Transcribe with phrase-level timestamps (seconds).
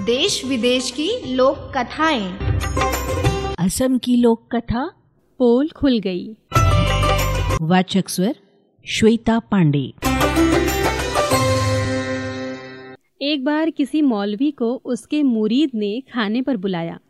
[0.00, 2.38] देश विदेश की लोक कथाएँ।
[3.58, 4.86] असम की लोक कथा
[5.38, 6.36] पोल खुल गई।
[7.62, 8.36] वाचक स्वर
[8.88, 9.92] श्वेता पांडे।
[13.22, 17.00] एक बार किसी मौलवी को उसके मुरीद ने खाने पर बुलाया।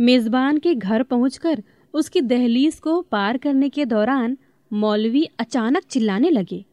[0.00, 1.62] मेजबान के घर पहुंचकर
[1.94, 4.38] उसकी दहलीज को पार करने के दौरान
[4.72, 6.64] मौलवी अचानक चिल्लाने लगे।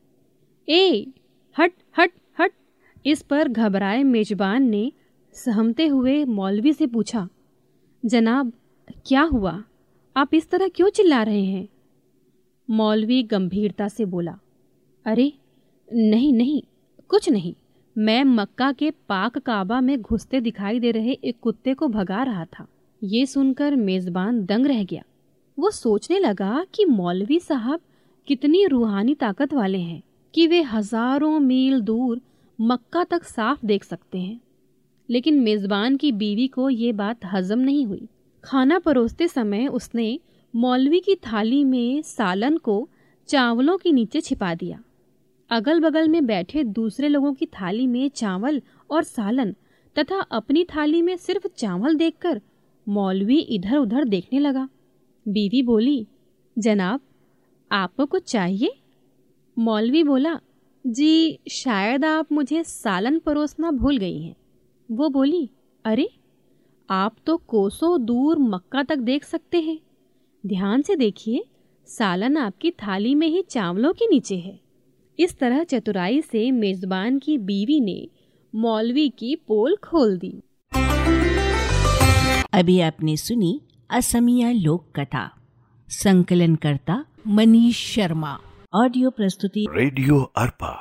[0.70, 1.08] ए
[1.60, 2.52] हट हट हट!
[3.06, 4.92] इस पर घबराए मेजबान ने
[5.38, 7.30] सहमते हुए मौलवी से पूछा,
[8.06, 8.54] जनाब,
[9.08, 9.64] क्या हुआ?
[10.18, 11.68] आप इस तरह क्यों चिल्ला रहे हैं?
[12.70, 14.40] मौलवी गंभीरता से बोला,
[15.06, 15.34] अरे,
[15.94, 16.62] नहीं नहीं,
[17.08, 17.56] कुछ नहीं।
[17.98, 22.46] मैं मक्का के पाक काबा में घुसते दिखाई दे रहे एक कुत्ते को भगा रहा
[22.46, 22.68] था।
[23.04, 25.04] ये सुनकर मेजबान दंग रह गया।
[25.60, 27.80] वो सोचने लगा कि मौलवी साहब
[28.28, 30.04] कितनी रूहानी ताकत वाले हैं
[30.36, 32.22] कि वे हज़ारों मील दूर
[32.62, 34.42] मक्का तक साफ़ देख सकते हैं।
[35.10, 38.08] लेकिन मेजबान की बीवी को ये बात हजम नहीं हुई।
[38.44, 40.20] खाना परोसते समय उसने
[40.56, 42.90] मौलवी की थाली में सालन को
[43.28, 44.84] चावलों के नीचे छिपा दिया।
[45.50, 49.56] अगल बगल में बैठे दूसरे लोगों की थाली में चावल और सालन
[50.00, 52.42] तथा अपनी थाली में सिर्फ़ चावल देखकर
[52.88, 54.70] मौलवी इधर उधर देखने लगा।
[55.28, 56.08] बीवी बोली,
[56.60, 57.00] जनाब,
[57.72, 58.72] आपको कुछ चाहिए?
[59.60, 60.40] मौलवी बोला,
[60.88, 64.36] जी, शायद आप मुझे सालन परोसना भूल गई हैं।
[64.90, 65.50] वो बोली
[65.86, 66.10] अरे
[66.90, 69.78] आप तो कोसों दूर मक्का तक देख सकते हैं।
[70.44, 71.44] ध्यान से देखिए
[71.88, 74.60] सालन आपकी थाली में ही चावलों के नीचे है।
[75.20, 78.08] इस तरह चतुराई से मेजबान की बीवी ने
[78.54, 80.34] मौलवी की पोल खोल दी।
[82.54, 85.30] अभी आपने सुनी असमिया लोक कथा।
[85.90, 88.38] संकलन करता मनीष शर्मा।
[88.74, 90.72] ऑडियो प्रस्तुति रेडियो अर्पा